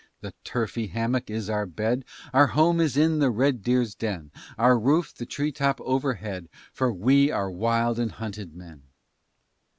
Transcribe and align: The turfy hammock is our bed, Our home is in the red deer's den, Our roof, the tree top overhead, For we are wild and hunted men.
The 0.21 0.33
turfy 0.43 0.87
hammock 0.87 1.29
is 1.29 1.47
our 1.47 1.67
bed, 1.67 2.05
Our 2.33 2.47
home 2.47 2.79
is 2.81 2.97
in 2.97 3.19
the 3.19 3.29
red 3.29 3.61
deer's 3.61 3.93
den, 3.93 4.31
Our 4.57 4.79
roof, 4.79 5.13
the 5.13 5.27
tree 5.27 5.51
top 5.51 5.79
overhead, 5.79 6.49
For 6.73 6.91
we 6.91 7.29
are 7.29 7.51
wild 7.51 7.99
and 7.99 8.11
hunted 8.13 8.55
men. 8.55 8.85